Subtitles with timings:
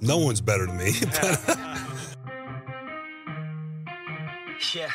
[0.00, 0.92] no one's better than me.
[4.74, 4.90] yeah.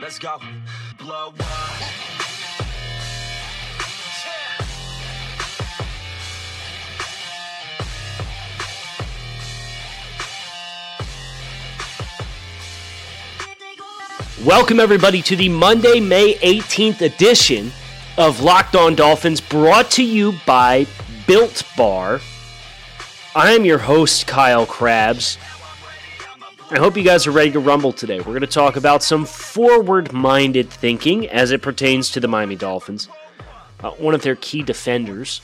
[0.00, 0.38] Let's go.
[0.98, 1.82] Blow up.
[14.44, 17.70] Welcome, everybody, to the Monday, May 18th edition
[18.18, 20.84] of Locked On Dolphins, brought to you by
[21.28, 22.20] Built Bar.
[23.34, 25.38] I am your host, Kyle Crabbs.
[26.70, 28.18] I hope you guys are ready to rumble today.
[28.18, 32.56] We're going to talk about some forward minded thinking as it pertains to the Miami
[32.56, 33.08] Dolphins.
[33.82, 35.40] Uh, one of their key defenders,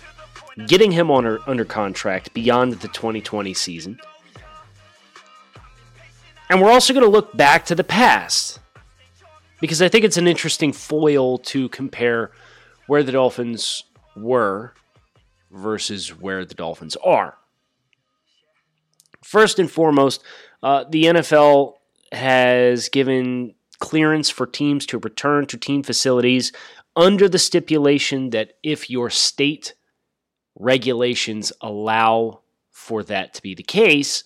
[0.66, 3.98] getting him on under contract beyond the 2020 season.
[6.50, 8.60] And we're also going to look back to the past
[9.62, 12.32] because I think it's an interesting foil to compare
[12.86, 14.74] where the Dolphins were
[15.50, 17.37] versus where the Dolphins are.
[19.28, 20.22] First and foremost,
[20.62, 21.74] uh, the NFL
[22.12, 26.50] has given clearance for teams to return to team facilities
[26.96, 29.74] under the stipulation that if your state
[30.58, 34.24] regulations allow for that to be the case,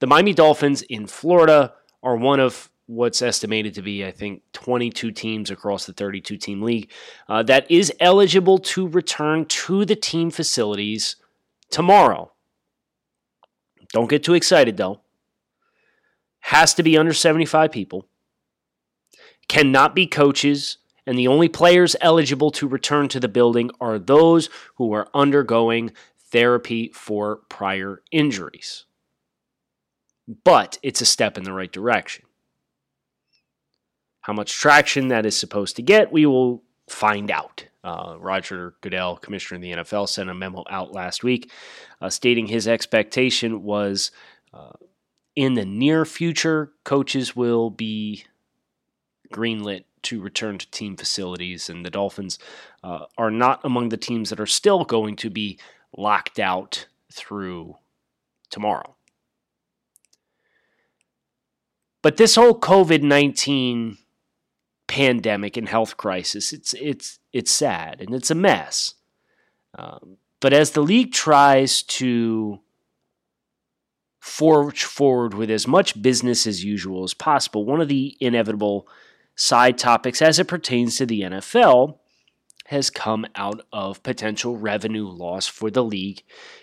[0.00, 5.12] the Miami Dolphins in Florida are one of what's estimated to be, I think, 22
[5.12, 6.90] teams across the 32 team league
[7.28, 11.14] uh, that is eligible to return to the team facilities
[11.70, 12.33] tomorrow.
[13.94, 15.00] Don't get too excited though.
[16.40, 18.08] Has to be under 75 people.
[19.48, 20.78] Cannot be coaches.
[21.06, 25.92] And the only players eligible to return to the building are those who are undergoing
[26.18, 28.84] therapy for prior injuries.
[30.42, 32.24] But it's a step in the right direction.
[34.22, 37.66] How much traction that is supposed to get, we will find out.
[37.84, 41.50] Uh, Roger Goodell, commissioner of the NFL, sent a memo out last week
[42.00, 44.10] uh, stating his expectation was
[44.52, 44.72] uh,
[45.36, 48.24] in the near future, coaches will be
[49.32, 52.38] greenlit to return to team facilities, and the Dolphins
[52.82, 55.58] uh, are not among the teams that are still going to be
[55.96, 57.76] locked out through
[58.50, 58.96] tomorrow.
[62.02, 63.96] But this whole COVID 19
[64.86, 66.52] pandemic and health crisis.
[66.52, 68.94] It's it's it's sad and it's a mess.
[69.76, 72.60] Um, but as the league tries to
[74.20, 78.88] forge forward with as much business as usual as possible, one of the inevitable
[79.36, 81.98] side topics as it pertains to the NFL
[82.66, 86.22] has come out of potential revenue loss for the league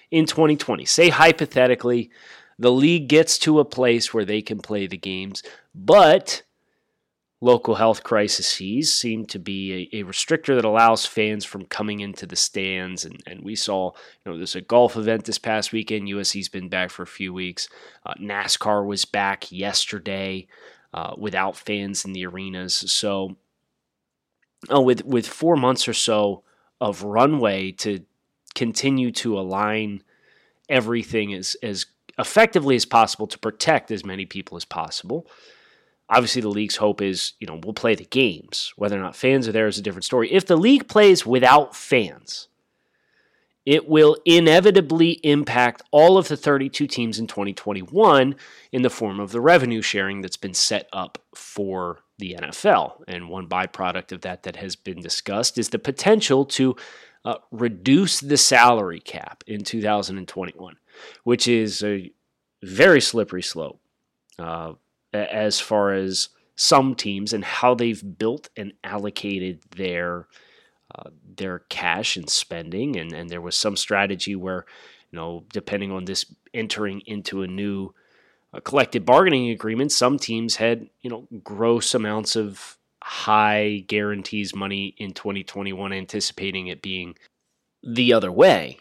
[0.10, 0.86] in 2020.
[0.86, 2.10] Say hypothetically,
[2.58, 5.44] the league gets to a place where they can play the games,
[5.76, 6.44] but
[7.42, 8.48] local health crises
[8.94, 13.04] seem to be a, a, restrictor that allows fans from coming into the stands.
[13.04, 13.92] And, and we saw,
[14.24, 16.08] you know, there's a golf event this past weekend.
[16.08, 17.68] UFC's been back for a few weeks.
[18.06, 20.48] Uh, NASCAR was back yesterday
[20.94, 22.76] uh, without fans in the arenas.
[22.76, 23.38] So,
[24.70, 26.44] oh, with with four months or so
[26.80, 28.06] of runway to
[28.54, 30.04] continue to align
[30.70, 31.88] everything as as
[32.20, 35.26] effectively as possible to protect as many people as possible.
[36.12, 38.74] Obviously, the league's hope is, you know, we'll play the games.
[38.76, 40.32] Whether or not fans are there is a different story.
[40.32, 42.50] If the league plays without fans,
[43.66, 48.36] it will inevitably impact all of the 32 teams in 2021
[48.74, 53.04] in the form of the revenue sharing that's been set up for the NFL.
[53.08, 56.76] And one byproduct of that that has been discussed is the potential to
[57.24, 60.76] uh, reduce the salary cap in 2021,
[61.24, 62.12] which is a
[62.64, 63.80] very slippery slope.
[64.38, 64.74] Uh,
[65.14, 70.28] as far as some teams and how they've built and allocated their
[70.94, 72.98] uh, their cash and spending.
[72.98, 74.66] And and there was some strategy where
[75.12, 77.94] you know depending on this entering into a new
[78.54, 84.94] uh, collective bargaining agreement some teams had you know gross amounts of high guarantees money
[84.98, 87.16] in 2021 anticipating it being
[87.84, 88.78] the other way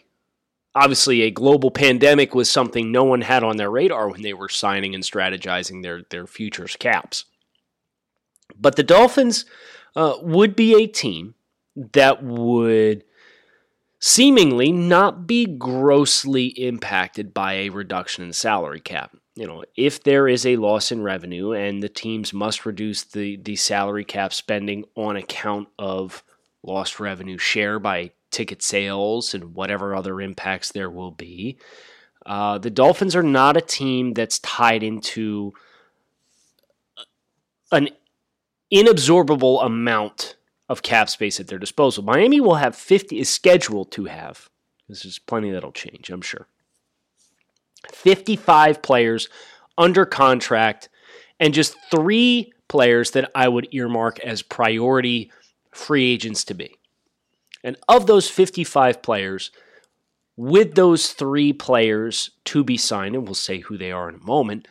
[0.75, 4.49] obviously a global pandemic was something no one had on their radar when they were
[4.49, 7.25] signing and strategizing their their futures caps.
[8.59, 9.45] But the Dolphins
[9.95, 11.35] uh, would be a team
[11.75, 13.03] that would
[13.99, 19.15] seemingly not be grossly impacted by a reduction in salary cap.
[19.35, 23.37] You know, if there is a loss in revenue and the teams must reduce the,
[23.37, 26.23] the salary cap spending on account of
[26.63, 31.57] lost revenue share by ticket sales and whatever other impacts there will be,
[32.25, 35.53] uh, the Dolphins are not a team that's tied into
[37.71, 37.89] an
[38.71, 40.35] inabsorbable amount
[40.69, 42.03] of cap space at their disposal.
[42.03, 44.49] Miami will have 50, is scheduled to have,
[44.87, 46.47] there's plenty that'll change, I'm sure.
[47.91, 49.27] 55 players
[49.77, 50.89] under contract
[51.39, 55.31] and just three players that I would earmark as priority
[55.71, 56.77] free agents to be.
[57.63, 59.51] And of those 55 players,
[60.35, 64.25] with those three players to be signed, and we'll say who they are in a
[64.25, 64.67] moment,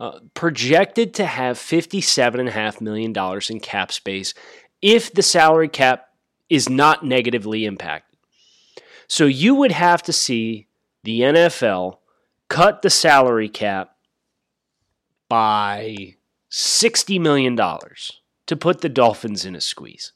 [0.00, 3.14] uh, projected to have $57.5 million
[3.48, 4.34] in cap space
[4.80, 6.08] if the salary cap
[6.50, 8.18] is not negatively impacted.
[9.06, 10.66] So you would have to see
[11.04, 11.98] the NFL
[12.48, 13.96] cut the salary cap
[15.28, 16.16] by
[16.50, 20.12] $60 million to put the Dolphins in a squeeze.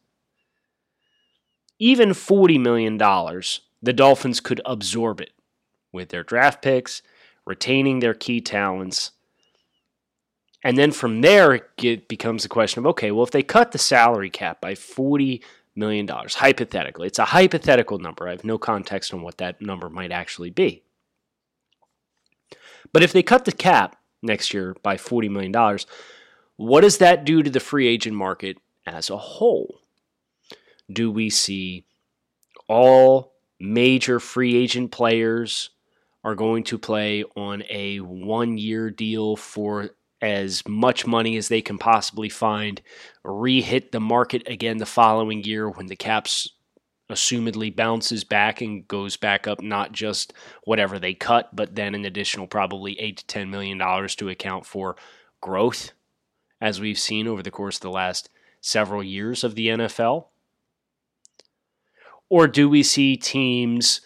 [1.78, 5.32] Even $40 million, the Dolphins could absorb it
[5.92, 7.02] with their draft picks,
[7.44, 9.12] retaining their key talents,
[10.66, 13.78] and then from there, it becomes a question of okay, well, if they cut the
[13.78, 15.40] salary cap by $40
[15.76, 18.26] million, hypothetically, it's a hypothetical number.
[18.26, 20.82] I have no context on what that number might actually be.
[22.92, 25.78] But if they cut the cap next year by $40 million,
[26.56, 29.82] what does that do to the free agent market as a whole?
[30.92, 31.84] Do we see
[32.68, 35.70] all major free agent players
[36.24, 39.90] are going to play on a one year deal for
[40.20, 42.80] as much money as they can possibly find,
[43.22, 46.50] re-hit the market again the following year when the caps
[47.10, 50.32] assumedly bounces back and goes back up not just
[50.64, 54.66] whatever they cut, but then an additional probably eight to ten million dollars to account
[54.66, 54.96] for
[55.40, 55.92] growth,
[56.60, 58.28] as we've seen over the course of the last
[58.60, 60.26] several years of the NFL?
[62.28, 64.00] Or do we see teams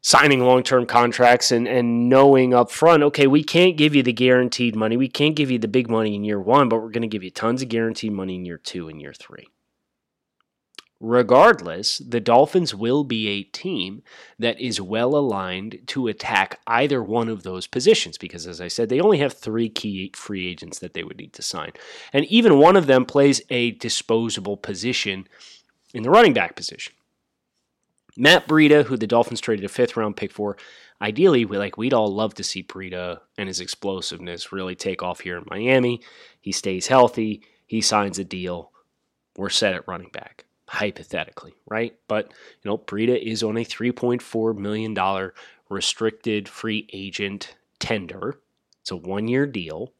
[0.00, 4.12] signing long term contracts and, and knowing up front, okay, we can't give you the
[4.12, 4.96] guaranteed money.
[4.96, 7.22] We can't give you the big money in year one, but we're going to give
[7.22, 9.48] you tons of guaranteed money in year two and year three.
[11.00, 14.02] Regardless, the Dolphins will be a team
[14.36, 18.88] that is well aligned to attack either one of those positions because, as I said,
[18.88, 21.70] they only have three key free agents that they would need to sign.
[22.12, 25.28] And even one of them plays a disposable position
[25.94, 26.94] in the running back position.
[28.20, 30.56] Matt Breida, who the Dolphins traded a fifth round pick for,
[31.00, 35.20] ideally, we like we'd all love to see Breida and his explosiveness really take off
[35.20, 36.02] here in Miami.
[36.40, 38.72] He stays healthy, he signs a deal.
[39.36, 41.94] We're set at running back, hypothetically, right?
[42.08, 42.32] But
[42.62, 45.30] you know, Breida is on a $3.4 million
[45.68, 48.40] restricted free agent tender.
[48.80, 49.92] It's a one year deal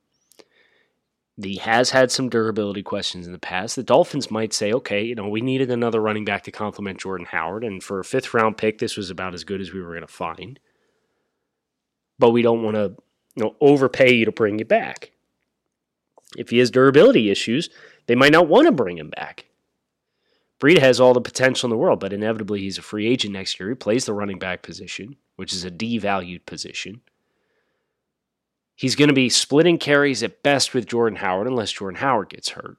[1.40, 3.76] he has had some durability questions in the past.
[3.76, 7.26] The Dolphins might say, okay, you know, we needed another running back to complement Jordan
[7.30, 9.90] Howard, and for a fifth round pick, this was about as good as we were
[9.92, 10.58] going to find.
[12.18, 12.96] But we don't want to,
[13.36, 15.12] you know, overpay you to bring you back.
[16.36, 17.70] If he has durability issues,
[18.06, 19.46] they might not want to bring him back.
[20.60, 23.60] Breida has all the potential in the world, but inevitably he's a free agent next
[23.60, 23.68] year.
[23.68, 27.00] He plays the running back position, which is a devalued position.
[28.78, 32.50] He's going to be splitting carries at best with Jordan Howard unless Jordan Howard gets
[32.50, 32.76] hurt.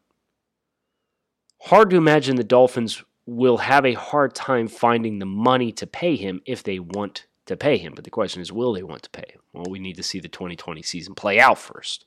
[1.63, 6.15] Hard to imagine the Dolphins will have a hard time finding the money to pay
[6.15, 7.91] him if they want to pay him.
[7.93, 9.41] But the question is, will they want to pay him?
[9.51, 12.05] Well, we need to see the 2020 season play out first.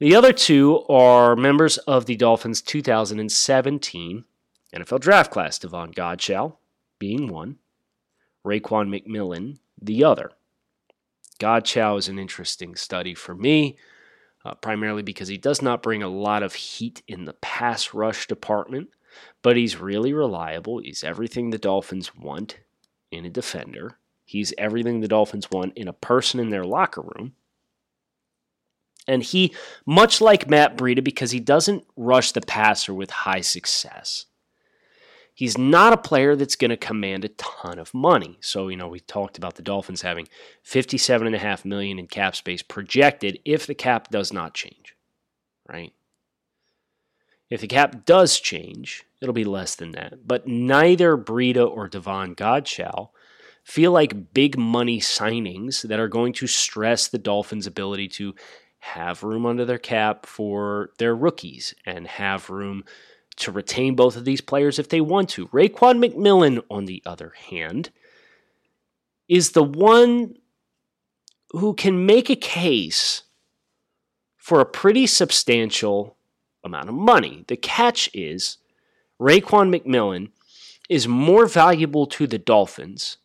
[0.00, 4.24] The other two are members of the Dolphins' 2017
[4.74, 6.56] NFL draft class, Davon Godchaux
[6.98, 7.58] being one,
[8.44, 10.32] Raekwon McMillan the other.
[11.42, 13.76] Godchaux is an interesting study for me,
[14.44, 18.28] uh, primarily because he does not bring a lot of heat in the pass rush
[18.28, 18.90] department,
[19.42, 20.78] but he's really reliable.
[20.78, 22.60] He's everything the Dolphins want
[23.10, 23.98] in a defender.
[24.24, 27.32] He's everything the Dolphins want in a person in their locker room.
[29.08, 29.52] And he,
[29.84, 34.26] much like Matt Breida, because he doesn't rush the passer with high success,
[35.42, 38.38] he's not a player that's going to command a ton of money.
[38.40, 40.28] So, you know, we talked about the Dolphins having
[40.64, 44.94] 57.5 million in cap space projected if the cap does not change,
[45.68, 45.92] right?
[47.50, 50.28] If the cap does change, it'll be less than that.
[50.28, 53.08] But neither Breida or Davon Godchaux
[53.64, 58.36] feel like big money signings that are going to stress the Dolphins' ability to
[58.78, 62.84] have room under their cap for their rookies and have room
[63.42, 65.48] to retain both of these players if they want to.
[65.48, 67.90] Raekwon McMillan, on the other hand,
[69.28, 70.36] is the one
[71.50, 73.22] who can make a case
[74.36, 76.16] for a pretty substantial
[76.64, 77.44] amount of money.
[77.46, 78.58] The catch is
[79.20, 80.30] Raekwon McMillan
[80.88, 83.18] is more valuable to the Dolphins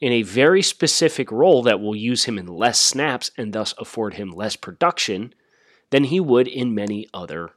[0.00, 4.14] in a very specific role that will use him in less snaps and thus afford
[4.14, 5.34] him less production
[5.90, 7.50] than he would in many other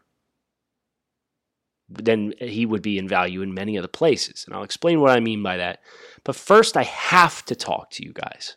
[1.91, 4.45] than he would be in value in many other places.
[4.45, 5.81] And I'll explain what I mean by that.
[6.23, 8.55] But first I have to talk to you guys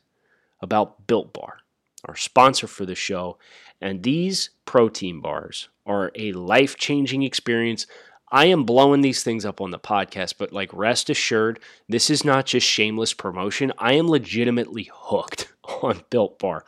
[0.60, 1.58] about Built Bar,
[2.04, 3.38] our sponsor for the show.
[3.80, 7.86] And these protein bars are a life-changing experience.
[8.30, 12.24] I am blowing these things up on the podcast, but like rest assured, this is
[12.24, 13.72] not just shameless promotion.
[13.78, 16.64] I am legitimately hooked on Built Bar.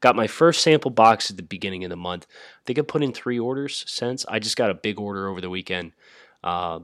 [0.00, 2.26] Got my first sample box at the beginning of the month.
[2.30, 4.24] I think I put in three orders since.
[4.28, 5.92] I just got a big order over the weekend.
[6.42, 6.80] Uh,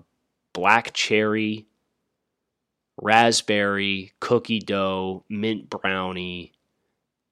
[0.53, 1.67] black cherry,
[3.01, 6.53] raspberry, cookie dough, mint brownie,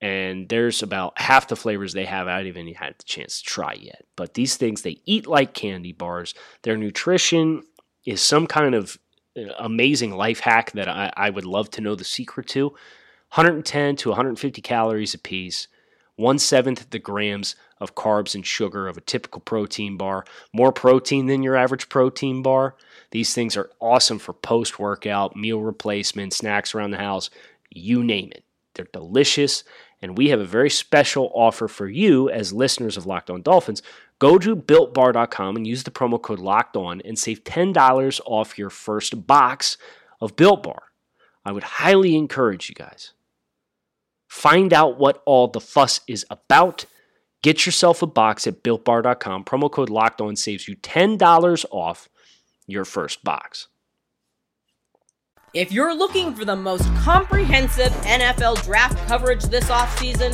[0.01, 3.45] and there's about half the flavors they have I haven't even had the chance to
[3.45, 4.05] try yet.
[4.15, 6.33] But these things they eat like candy bars.
[6.63, 7.63] Their nutrition
[8.05, 8.97] is some kind of
[9.37, 12.69] uh, amazing life hack that I, I would love to know the secret to.
[13.33, 15.67] 110 to 150 calories a piece
[16.15, 21.25] one seventh the grams of carbs and sugar of a typical protein bar, more protein
[21.25, 22.75] than your average protein bar.
[23.11, 27.29] These things are awesome for post workout, meal replacement, snacks around the house,
[27.69, 28.43] you name it.
[28.73, 29.63] They're delicious,
[30.01, 33.81] and we have a very special offer for you as listeners of Locked On Dolphins.
[34.19, 38.69] Go to builtbar.com and use the promo code Locked On and save $10 off your
[38.69, 39.77] first box
[40.21, 40.83] of Built Bar.
[41.43, 43.11] I would highly encourage you guys
[44.35, 46.85] Find out what all the fuss is about.
[47.41, 49.45] Get yourself a box at builtbar.com.
[49.45, 52.09] Promo code locked on saves you $10 off
[52.67, 53.69] your first box.
[55.53, 60.33] If you're looking for the most comprehensive NFL draft coverage this offseason,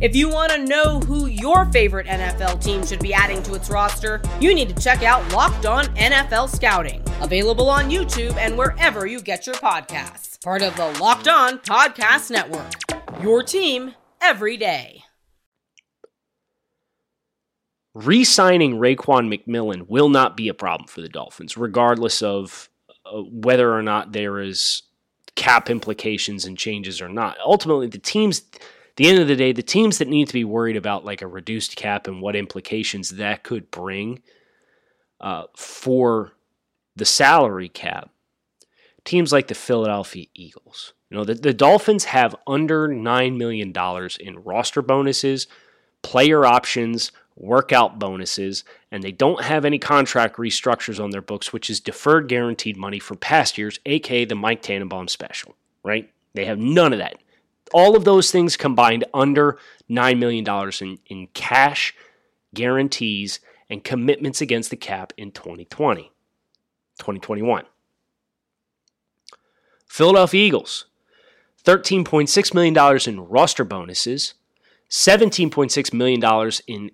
[0.00, 3.68] If you want to know who your favorite NFL team should be adding to its
[3.68, 9.06] roster, you need to check out Locked On NFL Scouting, available on YouTube and wherever
[9.06, 10.42] you get your podcasts.
[10.42, 12.72] Part of the Locked On Podcast Network.
[13.22, 15.02] Your team every day.
[17.92, 22.70] Re signing Raekwon McMillan will not be a problem for the Dolphins, regardless of
[23.04, 24.82] uh, whether or not there is
[25.34, 27.36] cap implications and changes or not.
[27.44, 28.42] Ultimately, the teams,
[28.96, 31.26] the end of the day, the teams that need to be worried about like a
[31.26, 34.20] reduced cap and what implications that could bring
[35.20, 36.32] uh, for
[36.96, 38.10] the salary cap,
[39.04, 40.92] teams like the Philadelphia Eagles.
[41.10, 43.72] You know, the, the Dolphins have under $9 million
[44.20, 45.46] in roster bonuses,
[46.02, 51.70] player options, workout bonuses, and they don't have any contract restructures on their books, which
[51.70, 56.10] is deferred guaranteed money from past years, aka the Mike Tannenbaum special, right?
[56.34, 57.16] They have none of that.
[57.72, 59.58] All of those things combined under
[59.88, 60.44] $9 million
[60.80, 61.94] in, in cash
[62.54, 66.10] guarantees and commitments against the cap in 2020,
[66.98, 67.64] 2021.
[69.86, 70.86] Philadelphia Eagles,
[71.64, 74.34] $13.6 million in roster bonuses,
[74.88, 76.90] $17.6 million in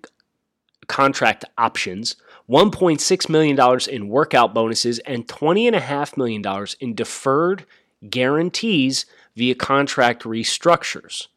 [0.87, 2.15] contract options,
[2.49, 7.65] $1.6 million in workout bonuses, and $20.5 million in deferred
[8.09, 9.05] guarantees
[9.37, 11.27] via contract restructures.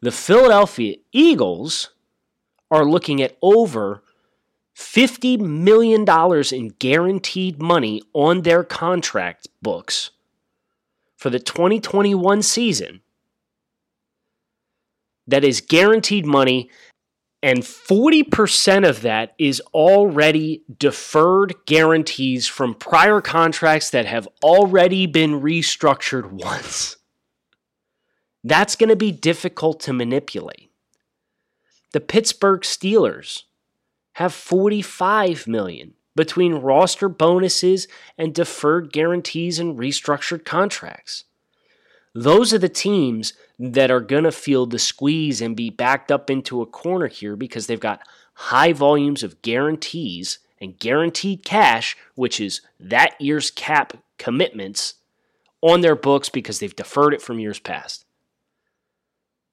[0.00, 1.90] The Philadelphia Eagles
[2.70, 4.02] are looking at over
[4.74, 6.04] $50 million
[6.52, 10.10] in guaranteed money on their contract books
[11.14, 13.02] for the 2021 season.
[15.26, 16.70] That is guaranteed money
[17.44, 25.42] and 40% of that is already deferred guarantees from prior contracts that have already been
[25.42, 26.96] restructured once.
[28.42, 30.70] That's going to be difficult to manipulate.
[31.92, 33.42] The Pittsburgh Steelers
[34.14, 37.86] have 45 million between roster bonuses
[38.16, 41.24] and deferred guarantees and restructured contracts.
[42.14, 46.30] Those are the teams that are going to feel the squeeze and be backed up
[46.30, 48.02] into a corner here because they've got
[48.34, 54.94] high volumes of guarantees and guaranteed cash, which is that year's cap commitments,
[55.60, 58.04] on their books because they've deferred it from years past.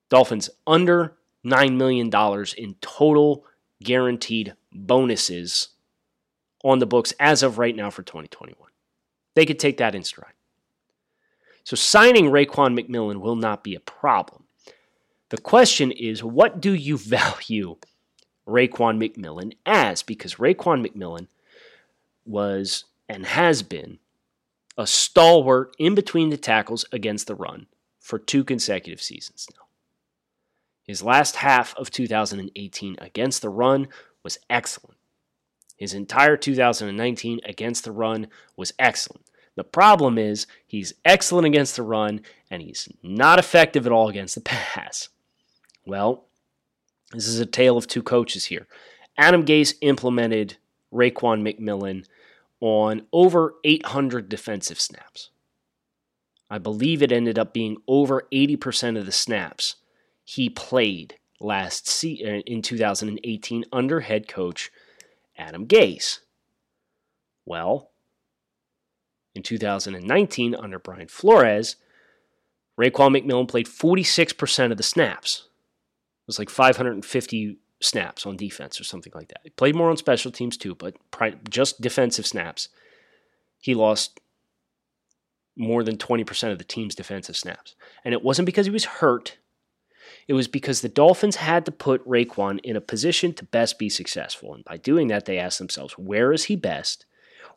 [0.10, 1.16] Dolphins under
[1.46, 2.12] $9 million
[2.58, 3.46] in total
[3.82, 5.70] guaranteed bonuses
[6.64, 8.70] on the books as of right now for 2021.
[9.36, 10.34] They could take that in stride.
[11.64, 14.46] So signing Raekwon McMillan will not be a problem.
[15.30, 17.78] The question is, what do you value
[18.48, 20.04] Raekwon McMillan as?
[20.04, 21.28] Because Raekwon McMillan
[22.26, 24.00] was and has been
[24.78, 27.68] a stalwart in between the tackles against the run
[28.00, 29.66] for two consecutive seasons now.
[30.84, 33.88] His last half of 2018 against the run
[34.24, 34.98] was excellent.
[35.78, 39.26] His entire 2019 against the run was excellent.
[39.56, 44.36] The problem is he's excellent against the run and he's not effective at all against
[44.36, 45.10] the pass.
[45.86, 46.26] Well,
[47.12, 48.68] this is a tale of two coaches here.
[49.18, 50.58] Adam Gase implemented
[50.94, 52.06] Raekwon McMillan
[52.60, 55.30] on over 800 defensive snaps.
[56.50, 59.78] I believe it ended up being over 80% of the snaps
[60.24, 64.72] he played last se- uh, in 2018 under head coach
[65.38, 66.20] Adam Gase.
[67.46, 67.91] Well,
[69.36, 71.76] in 2019 under Brian Flores,
[72.80, 75.48] Raekwon McMillan played 46% of the snaps.
[76.24, 79.42] It was like 550 snaps on defense or something like that.
[79.44, 80.96] He played more on special teams too, but
[81.50, 82.70] just defensive snaps.
[83.60, 84.20] He lost
[85.58, 87.76] more than 20% of the team's defensive snaps.
[88.06, 89.38] And it wasn't because he was hurt.
[90.28, 93.90] It was because the Dolphins had to put Raekwon in a position to best be
[93.90, 94.54] successful.
[94.54, 97.06] And by doing that, they asked themselves, where is he best?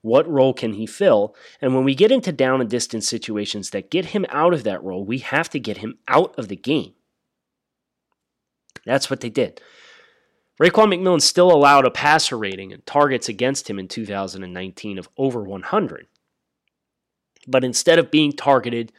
[0.05, 1.35] What role can he fill?
[1.63, 4.85] And when we get into down and distance situations that get him out of that
[4.85, 6.93] role, we have to get him out of the game.
[8.85, 9.63] That's what they did.
[10.61, 15.43] Raekwon McMillan still allowed a passer rating and targets against him in 2019 of over
[15.43, 16.07] 100.
[17.49, 18.93] But instead of being targeted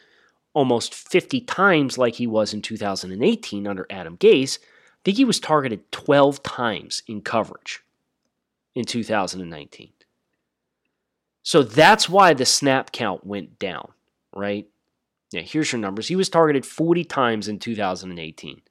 [0.56, 4.66] almost 50 times like he was in 2018 under Adam Gase, I
[5.06, 7.84] think he was targeted 12 times in coverage
[8.74, 9.92] in 2019.
[11.46, 13.90] So that's why the snap count went down,
[14.36, 14.68] right?
[15.32, 16.08] Yeah, here's your numbers.
[16.08, 18.62] He was targeted 40 times in 2018,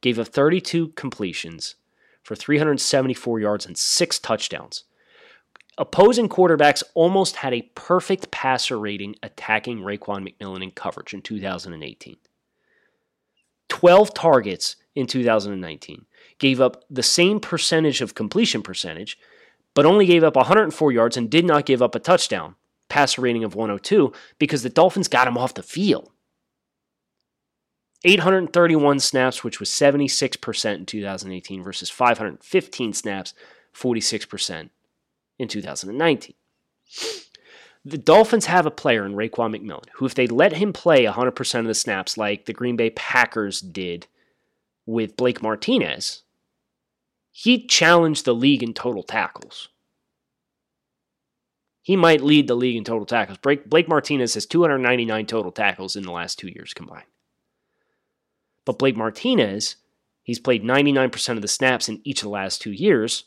[0.00, 1.74] gave up 32 completions
[2.22, 4.84] for 374 yards and six touchdowns.
[5.76, 12.16] Opposing quarterbacks almost had a perfect passer rating attacking Raekwon McMillan in coverage in 2018.
[13.68, 16.06] 12 targets in 2019.
[16.38, 19.18] Gave up the same percentage of completion percentage,
[19.74, 22.56] but only gave up 104 yards and did not give up a touchdown.
[22.88, 26.10] Passer rating of 102 because the Dolphins got him off the field.
[28.02, 33.34] 831 snaps, which was 76% in 2018 versus 515 snaps,
[33.74, 34.70] 46%
[35.38, 36.34] in 2019.
[37.84, 41.60] The Dolphins have a player in Raekwon McMillan who, if they let him play 100%
[41.60, 44.06] of the snaps like the Green Bay Packers did
[44.84, 46.22] with Blake Martinez,
[47.42, 49.70] he challenged the league in total tackles.
[51.80, 53.38] He might lead the league in total tackles.
[53.38, 57.06] Blake Martinez has 299 total tackles in the last two years combined.
[58.66, 59.76] But Blake Martinez,
[60.22, 63.24] he's played 99% of the snaps in each of the last two years.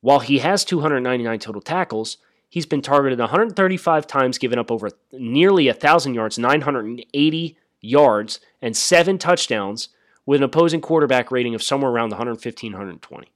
[0.00, 2.16] While he has 299 total tackles,
[2.48, 9.18] he's been targeted 135 times, given up over nearly 1,000 yards, 980 yards, and seven
[9.18, 9.90] touchdowns
[10.26, 13.28] with an opposing quarterback rating of somewhere around 115, 120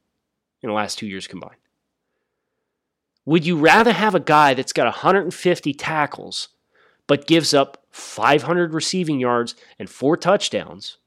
[0.62, 1.57] in the last two years combined.
[3.25, 6.49] Would you rather have a guy that's got 150 tackles
[7.09, 10.99] but gives up 500 receiving yards and four touchdowns?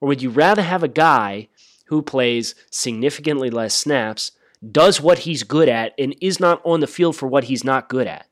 [0.00, 1.48] Or would you rather have a guy
[1.86, 4.32] who plays significantly less snaps
[4.70, 7.88] does what he's good at, and is not on the field for what he's not
[7.88, 8.26] good at.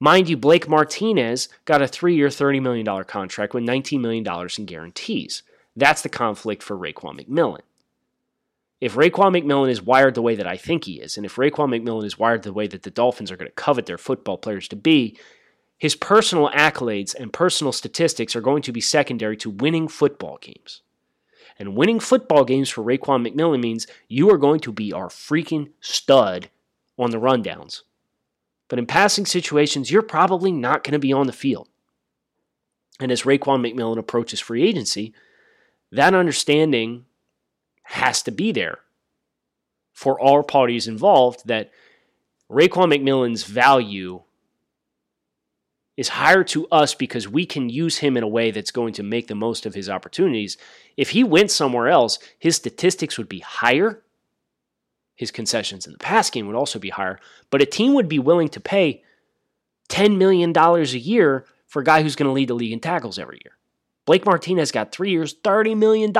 [0.00, 4.26] Mind you, Blake Martinez got a three year, $30 million contract with $19 million
[4.58, 5.42] in guarantees.
[5.76, 7.60] That's the conflict for Raekwon McMillan.
[8.80, 11.70] If Raekwon McMillan is wired the way that I think he is, and if Raekwon
[11.70, 14.68] McMillan is wired the way that the Dolphins are going to covet their football players
[14.68, 15.16] to be,
[15.78, 20.82] his personal accolades and personal statistics are going to be secondary to winning football games.
[21.58, 25.70] And winning football games for Raekwon McMillan means you are going to be our freaking
[25.80, 26.50] stud
[26.98, 27.82] on the rundowns.
[28.68, 31.68] But in passing situations, you're probably not going to be on the field.
[33.00, 35.12] And as Raekwon McMillan approaches free agency,
[35.90, 37.04] that understanding
[37.84, 38.78] has to be there
[39.92, 41.70] for all parties involved that
[42.50, 44.22] Raekwon McMillan's value
[45.96, 49.02] is higher to us because we can use him in a way that's going to
[49.02, 50.56] make the most of his opportunities.
[50.96, 54.02] If he went somewhere else, his statistics would be higher.
[55.14, 58.18] His concessions in the pass game would also be higher, but a team would be
[58.18, 59.02] willing to pay
[59.88, 63.18] $10 million a year for a guy who's going to lead the league in tackles
[63.18, 63.56] every year.
[64.06, 66.12] Blake Martinez got three years, $30 million.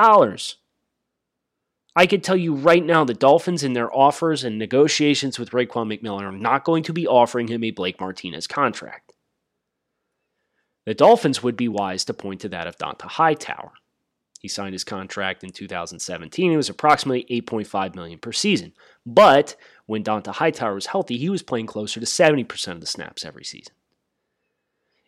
[1.95, 5.87] I could tell you right now the Dolphins in their offers and negotiations with Raekwon
[5.87, 9.13] McMillan are not going to be offering him a Blake Martinez contract.
[10.85, 13.71] The Dolphins would be wise to point to that of Dont'a Hightower.
[14.39, 16.51] He signed his contract in 2017.
[16.51, 18.73] It was approximately 8.5 million per season.
[19.05, 23.25] But when Dont'a Hightower was healthy, he was playing closer to 70% of the snaps
[23.25, 23.73] every season.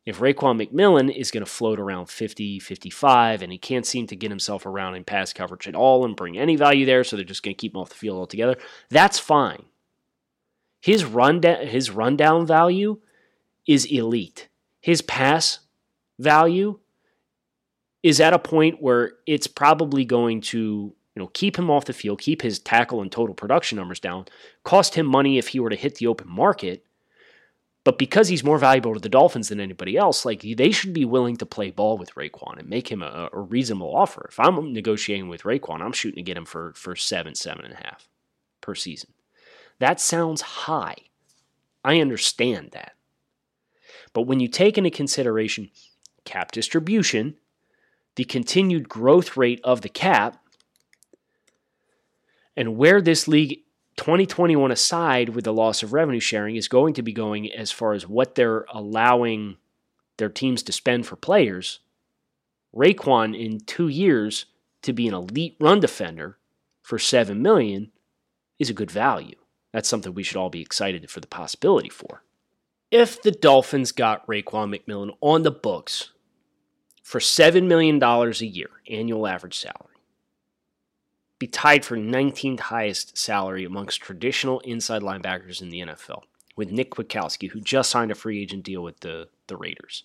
[0.08, 4.16] If Raekwon McMillan is going to float around 50, 55, and he can't seem to
[4.16, 7.26] get himself around in pass coverage at all and bring any value there, so they're
[7.26, 8.56] just going to keep him off the field altogether,
[8.90, 9.66] that's fine.
[10.80, 13.02] His rundown, his rundown value
[13.68, 14.48] is elite.
[14.80, 15.60] His pass
[16.18, 16.80] value
[18.08, 21.94] is at a point where it's probably going to you know keep him off the
[21.94, 24.26] field, keep his tackle and total production numbers down,
[24.64, 26.86] cost him money if he were to hit the open market.
[27.84, 31.06] But because he's more valuable to the Dolphins than anybody else, like they should be
[31.06, 34.28] willing to play ball with Raekwon and make him a, a reasonable offer.
[34.30, 37.74] If I'm negotiating with Raekwon, I'm shooting to get him for for seven, seven and
[37.74, 38.08] a half
[38.62, 39.12] per season.
[39.80, 40.96] That sounds high.
[41.84, 42.94] I understand that.
[44.14, 45.70] But when you take into consideration
[46.26, 47.36] cap distribution,
[48.18, 50.44] the continued growth rate of the cap,
[52.56, 53.60] and where this league
[53.96, 57.94] 2021 aside with the loss of revenue sharing is going to be going as far
[57.94, 59.58] as what they're allowing
[60.18, 61.80] their teams to spend for players.
[62.76, 64.48] Raekwon in 2 years
[64.82, 66.38] to be an elite run defender
[66.82, 67.92] for 7 million
[68.58, 69.36] is a good value.
[69.72, 72.24] That's something we should all be excited for the possibility for.
[72.90, 76.14] If the Dolphins got Raekwon McMillan on the books
[77.08, 79.96] for $7 million a year, annual average salary.
[81.40, 86.24] Be tied for 19th highest salary amongst traditional inside linebackers in the NFL,
[86.58, 90.04] with Nick Kwiatkowski, who just signed a free agent deal with the, the Raiders.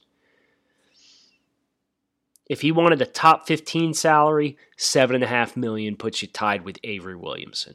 [2.49, 7.75] If he wanted a top 15 salary, 7.5 million puts you tied with Avery Williamson.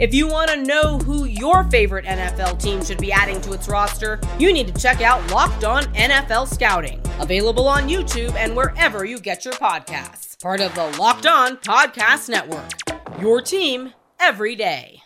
[0.00, 3.68] If you want to know who your favorite NFL team should be adding to its
[3.68, 9.04] roster, you need to check out Locked On NFL Scouting, available on YouTube and wherever
[9.04, 10.42] you get your podcasts.
[10.42, 12.72] Part of the Locked On Podcast Network.
[13.20, 15.00] Your team every day.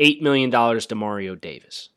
[0.00, 1.88] $8 million to Mario Davis.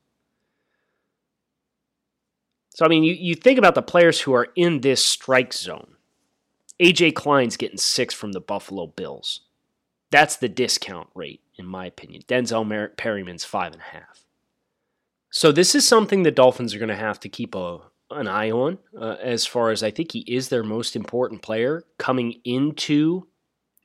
[2.74, 5.94] So, I mean, you, you think about the players who are in this strike zone.
[6.82, 9.42] AJ Klein's getting six from the Buffalo Bills.
[10.14, 12.22] That's the discount rate, in my opinion.
[12.28, 14.26] Denzel Perryman's five and a half.
[15.32, 17.80] So this is something the Dolphins are going to have to keep a,
[18.12, 21.84] an eye on, uh, as far as I think he is their most important player
[21.98, 23.26] coming into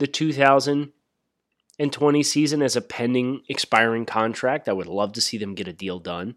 [0.01, 4.69] the 2020 season as a pending expiring contract.
[4.69, 6.35] I would love to see them get a deal done,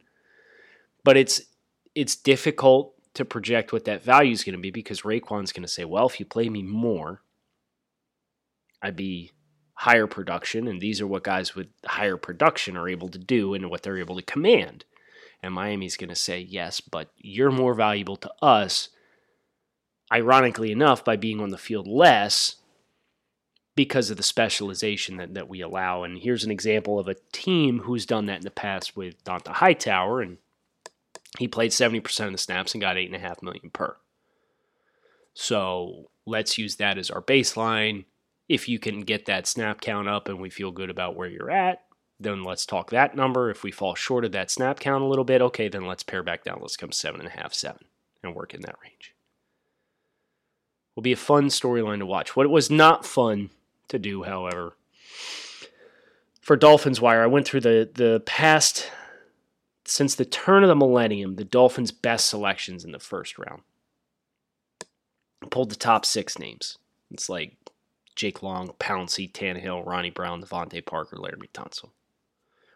[1.04, 1.42] but it's
[1.96, 5.68] it's difficult to project what that value is going to be because Raekwon's going to
[5.68, 7.24] say, "Well, if you play me more,
[8.82, 9.32] I'd be
[9.82, 13.68] higher production, and these are what guys with higher production are able to do and
[13.68, 14.86] what they're able to command.
[15.42, 18.90] And Miami's going to say, yes, but you're more valuable to us,
[20.14, 22.58] ironically enough, by being on the field less
[23.76, 26.04] because of the specialization that, that we allow.
[26.04, 29.54] And here's an example of a team who's done that in the past with Dont'a
[29.54, 30.38] Hightower, and
[31.40, 33.98] he played 70% of the snaps and got 8.5 million per.
[35.34, 38.06] So let's use that as our baseline
[38.52, 41.50] if you can get that snap count up and we feel good about where you're
[41.50, 41.86] at,
[42.20, 43.50] then let's talk that number.
[43.50, 46.22] If we fall short of that snap count a little bit, okay, then let's pare
[46.22, 46.60] back down.
[46.60, 47.86] Let's come seven and a half, seven,
[48.22, 49.16] and work in that range.
[50.96, 52.36] Will be a fun storyline to watch.
[52.36, 53.52] What it was not fun
[53.88, 54.76] to do, however,
[56.42, 58.92] for Dolphins Wire, I went through the the past
[59.86, 63.62] since the turn of the millennium, the Dolphins' best selections in the first round.
[65.50, 66.78] pulled the top six names.
[67.12, 67.56] It's like
[68.16, 71.90] Jake Long, Pouncey, Tannehill, Ronnie Brown, DeVante Parker, Laremy Tunsil.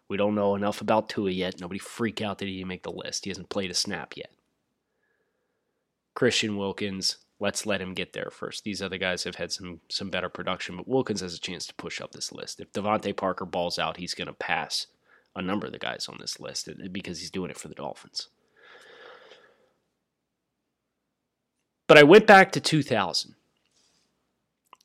[0.07, 1.59] We don't know enough about Tua yet.
[1.59, 3.25] Nobody freak out that he didn't make the list.
[3.25, 4.31] He hasn't played a snap yet.
[6.13, 8.63] Christian Wilkins, let's let him get there first.
[8.63, 11.73] These other guys have had some some better production, but Wilkins has a chance to
[11.75, 12.59] push up this list.
[12.59, 14.87] If DeVante Parker balls out, he's going to pass
[15.35, 18.29] a number of the guys on this list because he's doing it for the Dolphins.
[21.87, 23.35] But I went back to 2000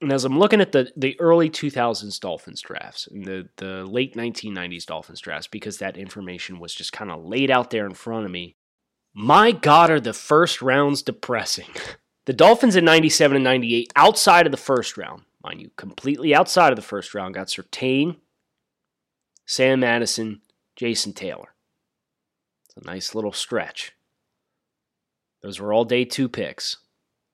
[0.00, 4.14] And as I'm looking at the, the early 2000s Dolphins drafts and the, the late
[4.14, 8.24] 1990s Dolphins drafts, because that information was just kind of laid out there in front
[8.24, 8.56] of me,
[9.12, 11.70] my God, are the first rounds depressing.
[12.26, 16.70] The Dolphins in 97 and 98, outside of the first round, mind you, completely outside
[16.70, 18.18] of the first round, got Surtain,
[19.46, 20.42] Sam Madison,
[20.76, 21.54] Jason Taylor.
[22.66, 23.96] It's a nice little stretch.
[25.42, 26.76] Those were all day two picks.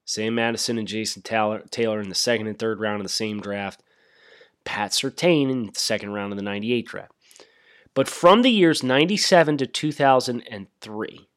[0.07, 3.83] Sam Madison and Jason Taylor, in the second and third round of the same draft.
[4.64, 7.12] Pat Surtain in the second round of the 98 draft.
[7.92, 11.29] But from the years 97 to 2003,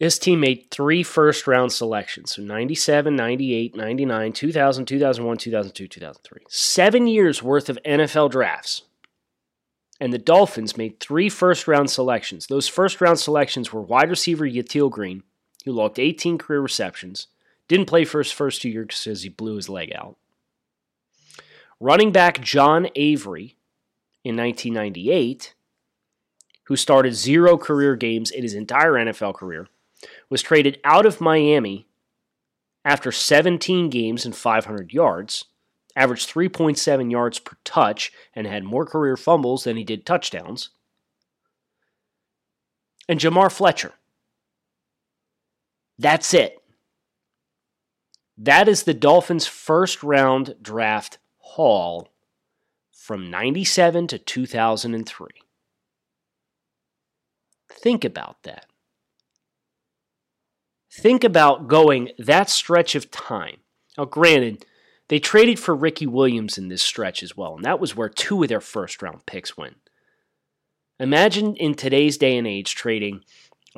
[0.00, 2.32] this team made three first round selections.
[2.32, 6.42] So 97, 98, 99, 2000, 2001, 2002, 2003.
[6.48, 8.82] Seven years worth of NFL drafts.
[10.00, 12.46] And the Dolphins made three first round selections.
[12.46, 15.24] Those first round selections were wide receiver Yatil Green,
[15.64, 17.26] who logged 18 career receptions,
[17.68, 20.16] didn't play for his first two years because he blew his leg out.
[21.78, 23.56] Running back John Avery
[24.24, 25.54] in 1998,
[26.64, 29.68] who started zero career games in his entire NFL career
[30.28, 31.86] was traded out of Miami
[32.84, 35.46] after 17 games and 500 yards,
[35.96, 40.70] averaged 3.7 yards per touch, and had more career fumbles than he did touchdowns.
[43.08, 43.92] And Jamar Fletcher.
[45.98, 46.62] That's it.
[48.38, 52.08] That is the Dolphins' first round draft haul
[52.92, 55.28] from 97 to 2003.
[57.70, 58.66] Think about that.
[60.90, 63.58] Think about going that stretch of time.
[63.96, 64.64] Now, granted,
[65.08, 68.42] they traded for Ricky Williams in this stretch as well, and that was where two
[68.42, 69.76] of their first round picks went.
[71.00, 73.24] Imagine in today's day and age trading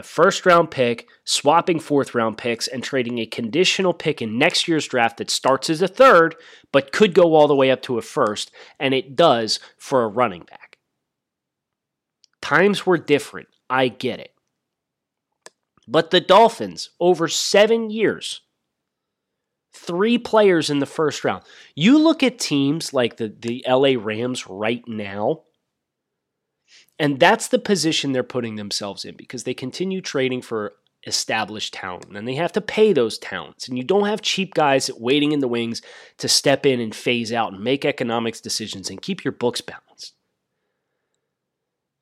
[0.00, 4.66] a first round pick, swapping fourth round picks, and trading a conditional pick in next
[4.66, 6.34] year's draft that starts as a third,
[6.72, 10.08] but could go all the way up to a first, and it does for a
[10.08, 10.78] running back.
[12.40, 13.48] Times were different.
[13.68, 14.32] I get it.
[15.86, 18.40] But the Dolphins, over seven years,
[19.74, 21.44] three players in the first round.
[21.74, 25.42] You look at teams like the, the LA Rams right now,
[27.00, 30.74] and that's the position they're putting themselves in because they continue trading for
[31.06, 33.66] established talent and they have to pay those talents.
[33.66, 35.80] And you don't have cheap guys waiting in the wings
[36.18, 40.12] to step in and phase out and make economics decisions and keep your books balanced.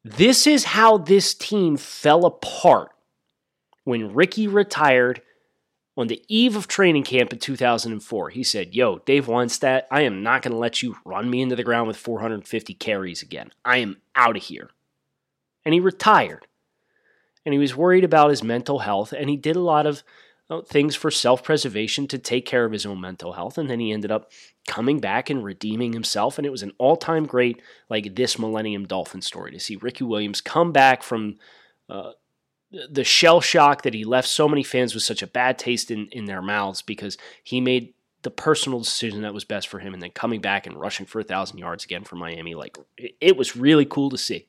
[0.03, 2.91] This is how this team fell apart
[3.85, 5.23] when Ricky retired
[5.97, 8.31] on the eve of training camp in 2004.
[8.31, 11.55] He said, Yo, Dave Wannstedt, I am not going to let you run me into
[11.55, 13.53] the ground with 450 carries again.
[13.65, 14.71] I am out of here.
[15.69, 16.47] And he retired.
[17.45, 20.03] And he was worried about his mental health, and he did a lot of
[20.49, 23.59] uh, things for self preservation to take care of his own mental health.
[23.59, 24.33] And then he ended up
[24.67, 26.39] coming back and redeeming himself.
[26.39, 30.05] And it was an all time great, like this Millennium Dolphin story to see Ricky
[30.05, 31.37] Williams come back from.
[31.91, 32.13] Uh,
[32.91, 36.07] the shell shock that he left so many fans with such a bad taste in,
[36.09, 40.03] in their mouths because he made the personal decision that was best for him and
[40.03, 42.55] then coming back and rushing for a thousand yards again for Miami.
[42.55, 44.48] Like it, it was really cool to see.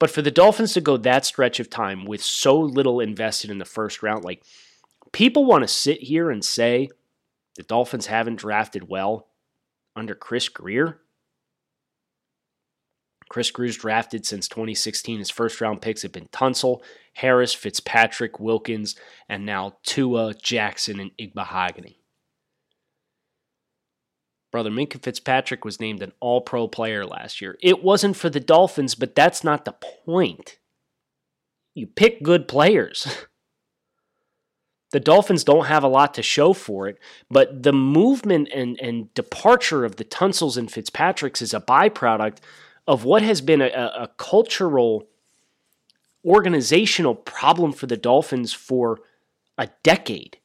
[0.00, 3.58] But for the Dolphins to go that stretch of time with so little invested in
[3.58, 4.42] the first round, like
[5.12, 6.88] people want to sit here and say
[7.54, 9.28] the Dolphins haven't drafted well
[9.94, 11.00] under Chris Grier.
[13.28, 15.18] Chris Grier's drafted since 2016.
[15.18, 16.82] His first round picks have been Tunsil,
[17.12, 18.96] Harris, Fitzpatrick, Wilkins,
[19.28, 21.99] and now Tua, Jackson, and Igbinoghene.
[24.50, 27.56] Brother Minkah Fitzpatrick was named an all pro player last year.
[27.60, 30.58] It wasn't for the Dolphins, but that's not the point.
[31.74, 33.06] You pick good players.
[34.90, 36.98] the Dolphins don't have a lot to show for it,
[37.30, 42.38] but the movement and, and departure of the Tunsils and Fitzpatricks is a byproduct
[42.88, 45.06] of what has been a, a cultural,
[46.24, 48.98] organizational problem for the Dolphins for
[49.56, 50.38] a decade.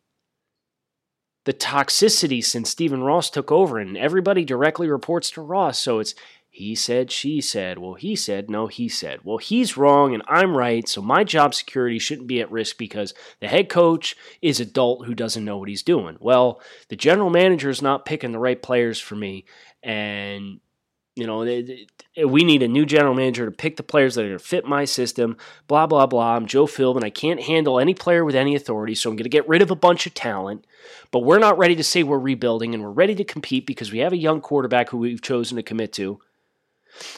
[1.46, 5.80] The toxicity since Stephen Ross took over, and everybody directly reports to Ross.
[5.80, 6.14] So it's
[6.56, 7.80] he said, she said.
[7.80, 9.20] Well, he said, no, he said.
[9.26, 10.88] Well, he's wrong and I'm right.
[10.88, 15.14] So my job security shouldn't be at risk because the head coach is adult who
[15.14, 16.16] doesn't know what he's doing.
[16.22, 19.44] Well, the general manager is not picking the right players for me.
[19.84, 20.62] And
[21.16, 24.16] you know, they, they, eh, we need a new general manager to pick the players
[24.16, 25.38] that are going to fit my system.
[25.68, 26.36] Blah blah blah.
[26.36, 26.98] I'm Joe Philbin.
[26.98, 29.62] And I can't handle any player with any authority, so I'm going to get rid
[29.62, 30.66] of a bunch of talent.
[31.12, 34.00] But we're not ready to say we're rebuilding, and we're ready to compete because we
[34.00, 36.20] have a young quarterback who we've chosen to commit to.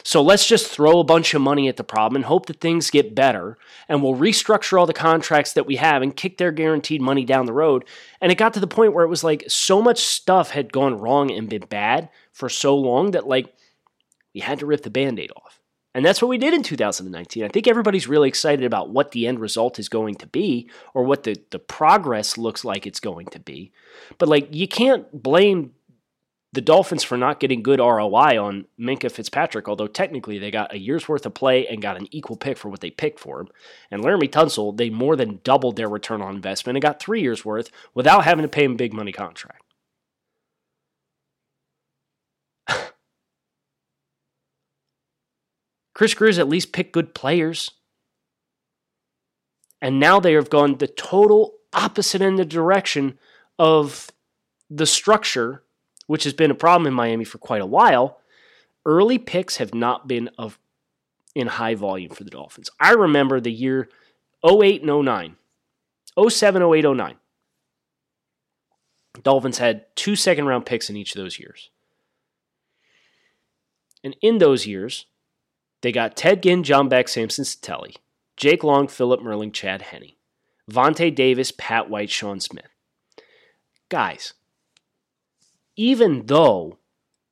[0.02, 2.90] So let's just throw a bunch of money at the problem and hope that things
[2.90, 3.58] get better.
[3.88, 7.46] And we'll restructure all the contracts that we have and kick their guaranteed money down
[7.46, 7.84] the road.
[8.20, 10.98] And it got to the point where it was like so much stuff had gone
[10.98, 13.54] wrong and been bad for so long that like
[14.34, 15.60] we had to rip the band aid off.
[15.94, 17.44] And that's what we did in 2019.
[17.44, 21.02] I think everybody's really excited about what the end result is going to be or
[21.02, 23.72] what the, the progress looks like it's going to be.
[24.18, 25.72] But like you can't blame
[26.52, 30.78] the Dolphins for not getting good ROI on Minkah Fitzpatrick, although technically they got a
[30.78, 33.48] year's worth of play and got an equal pick for what they picked for him.
[33.90, 37.44] And Laremy Tunsil, they more than doubled their return on investment and got three years
[37.44, 39.62] worth without having to pay him a big money contract.
[45.98, 47.72] Chris Grier at least picked good players.
[49.82, 53.18] And now they have gone the total opposite of the direction
[53.58, 54.08] of
[54.70, 55.64] the structure
[56.06, 58.20] which has been a problem in Miami for quite a while,
[58.86, 60.56] early picks have not been of
[61.34, 62.70] in high volume for the Dolphins.
[62.78, 63.88] I remember the year
[64.48, 65.34] 08 and 09.
[66.28, 67.16] 07, 08, 09.
[69.24, 71.70] Dolphins had two second round picks in each of those years.
[74.04, 75.06] And in those years,
[75.82, 77.96] they got Ted Ginn, John Beck, Samson Satele,
[78.36, 80.12] Jake Long, Phillip Merling, Chad Henne,
[80.70, 82.68] Vontae Davis, Pat White, Sean Smith.
[83.88, 84.34] Guys,
[85.76, 86.78] even though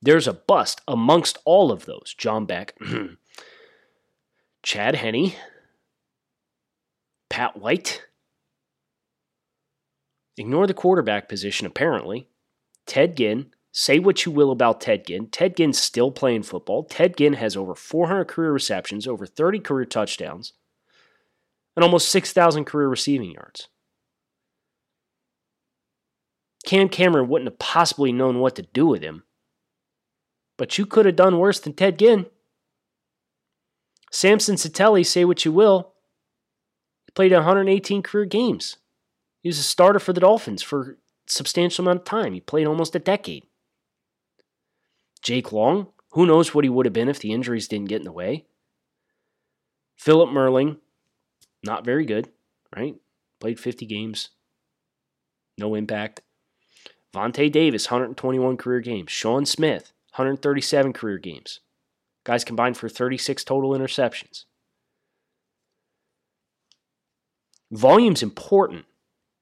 [0.01, 2.77] there's a bust amongst all of those John Beck,
[4.63, 5.33] Chad Henne,
[7.29, 8.03] Pat White.
[10.37, 12.27] Ignore the quarterback position, apparently.
[12.85, 15.27] Ted Ginn, say what you will about Ted Ginn.
[15.27, 16.83] Ted Ginn's still playing football.
[16.83, 20.53] Ted Ginn has over 400 career receptions, over 30 career touchdowns,
[21.75, 23.67] and almost 6,000 career receiving yards.
[26.65, 29.21] Cam Cameron wouldn't have possibly known what to do with him.
[30.57, 32.25] But you could have done worse than Ted Ginn.
[34.11, 35.93] Samson Satele, say what you will,
[37.05, 38.77] he played 118 career games.
[39.43, 40.95] He was a starter for the Dolphins for a
[41.27, 42.33] substantial amount of time.
[42.33, 43.43] He played almost a decade.
[45.27, 48.05] Jake Long, who knows what he would have been if the injuries didn't get in
[48.05, 48.45] the way.
[49.97, 50.77] Phillip Merling,
[51.61, 52.29] not very good,
[52.73, 52.95] right?
[53.41, 54.29] Played 50 games,
[55.57, 56.21] no impact.
[57.13, 59.11] Vontae Davis, 121 career games.
[59.11, 61.59] Sean Smith, 137 career games.
[62.23, 64.45] Guys combined for 36 total interceptions.
[67.69, 68.85] Volume's important.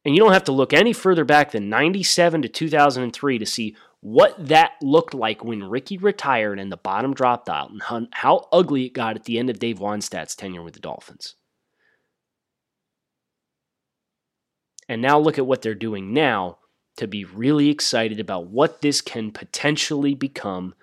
[0.04, 3.76] And you don't have to look any further back than 97 to 2003 to see
[4.06, 8.86] what that looked like when Ricky retired and the bottom dropped out and how ugly
[8.86, 11.34] it got at the end of Dave Wannstedt's tenure with the Dolphins.
[14.88, 16.60] And now look at what they're doing now
[16.98, 20.76] to be really excited about what this can potentially become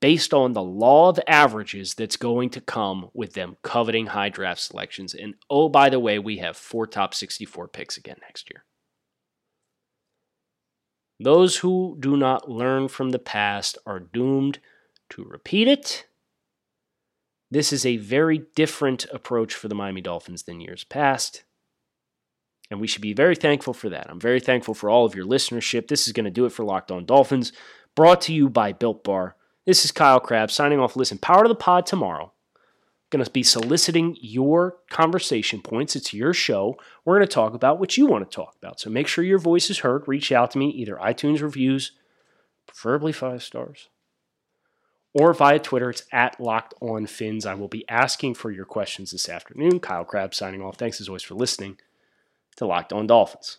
[0.00, 4.60] based on the law of averages that's going to come with them coveting high draft
[4.60, 5.14] selections.
[5.14, 8.64] And oh, by the way, we have four top 64 picks again next year.
[11.18, 14.58] Those who do not learn from the past are doomed
[15.10, 16.06] to repeat it.
[17.50, 21.44] This is a very different approach for the Miami Dolphins than years past.
[22.70, 24.10] And we should be very thankful for that.
[24.10, 25.86] I'm very thankful for all of your listenership.
[25.86, 27.52] This is going to do it for Locked On Dolphins,
[27.94, 29.36] brought to you by Built Bar.
[29.64, 30.96] This is Kyle Crabbs signing off.
[30.96, 32.32] Listen, power to the pod tomorrow.
[33.10, 35.94] Going to be soliciting your conversation points.
[35.94, 36.76] It's your show.
[37.04, 38.80] We're going to talk about what you want to talk about.
[38.80, 40.08] So make sure your voice is heard.
[40.08, 41.92] Reach out to me, either iTunes reviews,
[42.66, 43.88] preferably five stars,
[45.14, 45.90] or via Twitter.
[45.90, 47.46] It's at Locked On Fins.
[47.46, 49.78] I will be asking for your questions this afternoon.
[49.78, 50.76] Kyle Crabbs signing off.
[50.76, 51.78] Thanks as always for listening
[52.56, 53.58] to Locked On Dolphins.